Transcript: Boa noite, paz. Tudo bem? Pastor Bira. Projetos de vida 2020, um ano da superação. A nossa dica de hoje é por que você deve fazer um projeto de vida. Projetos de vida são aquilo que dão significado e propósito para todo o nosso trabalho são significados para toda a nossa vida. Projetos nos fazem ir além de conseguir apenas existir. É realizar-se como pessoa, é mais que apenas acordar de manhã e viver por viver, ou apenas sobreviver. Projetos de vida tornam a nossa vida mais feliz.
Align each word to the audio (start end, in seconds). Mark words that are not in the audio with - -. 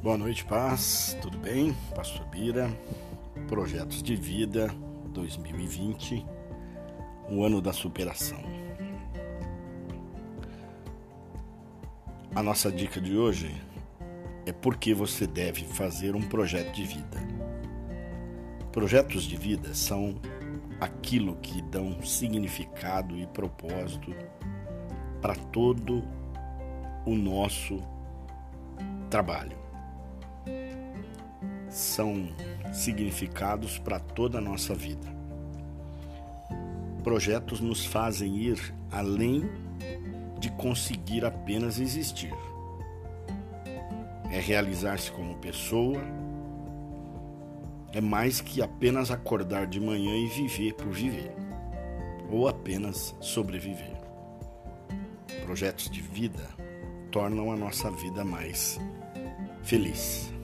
Boa 0.00 0.16
noite, 0.16 0.44
paz. 0.44 1.18
Tudo 1.20 1.36
bem? 1.38 1.74
Pastor 1.92 2.24
Bira. 2.26 2.70
Projetos 3.48 4.00
de 4.00 4.14
vida 4.14 4.68
2020, 5.12 6.24
um 7.28 7.42
ano 7.42 7.60
da 7.60 7.72
superação. 7.72 8.38
A 12.32 12.40
nossa 12.44 12.70
dica 12.70 13.00
de 13.00 13.16
hoje 13.16 13.52
é 14.46 14.52
por 14.52 14.76
que 14.76 14.94
você 14.94 15.26
deve 15.26 15.64
fazer 15.64 16.14
um 16.14 16.22
projeto 16.22 16.72
de 16.72 16.84
vida. 16.84 17.18
Projetos 18.70 19.24
de 19.24 19.36
vida 19.36 19.74
são 19.74 20.14
aquilo 20.80 21.34
que 21.42 21.60
dão 21.60 22.00
significado 22.02 23.18
e 23.18 23.26
propósito 23.26 24.14
para 25.20 25.34
todo 25.34 26.04
o 27.04 27.16
nosso 27.16 27.82
trabalho 29.10 29.57
são 31.78 32.28
significados 32.72 33.78
para 33.78 34.00
toda 34.00 34.38
a 34.38 34.40
nossa 34.40 34.74
vida. 34.74 35.06
Projetos 37.04 37.60
nos 37.60 37.86
fazem 37.86 38.36
ir 38.36 38.74
além 38.90 39.48
de 40.40 40.50
conseguir 40.52 41.24
apenas 41.24 41.78
existir. 41.78 42.34
É 44.30 44.40
realizar-se 44.40 45.10
como 45.12 45.38
pessoa, 45.38 46.02
é 47.92 48.00
mais 48.00 48.40
que 48.40 48.60
apenas 48.60 49.10
acordar 49.10 49.66
de 49.66 49.80
manhã 49.80 50.14
e 50.16 50.26
viver 50.26 50.74
por 50.74 50.90
viver, 50.90 51.32
ou 52.28 52.48
apenas 52.48 53.14
sobreviver. 53.20 53.96
Projetos 55.44 55.88
de 55.88 56.02
vida 56.02 56.46
tornam 57.10 57.50
a 57.50 57.56
nossa 57.56 57.90
vida 57.90 58.24
mais 58.24 58.78
feliz. 59.62 60.37